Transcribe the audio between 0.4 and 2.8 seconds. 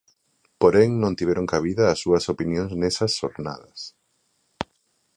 Porén, non tiveron cabida as súas opinións